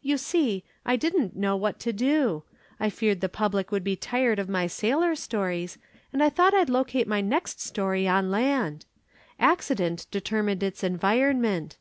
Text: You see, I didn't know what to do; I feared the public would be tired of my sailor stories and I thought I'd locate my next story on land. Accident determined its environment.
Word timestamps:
You 0.00 0.16
see, 0.16 0.62
I 0.86 0.94
didn't 0.94 1.34
know 1.34 1.56
what 1.56 1.80
to 1.80 1.92
do; 1.92 2.44
I 2.78 2.88
feared 2.88 3.20
the 3.20 3.28
public 3.28 3.72
would 3.72 3.82
be 3.82 3.96
tired 3.96 4.38
of 4.38 4.48
my 4.48 4.68
sailor 4.68 5.16
stories 5.16 5.76
and 6.12 6.22
I 6.22 6.28
thought 6.28 6.54
I'd 6.54 6.70
locate 6.70 7.08
my 7.08 7.20
next 7.20 7.58
story 7.60 8.06
on 8.06 8.30
land. 8.30 8.84
Accident 9.40 10.06
determined 10.12 10.62
its 10.62 10.84
environment. 10.84 11.78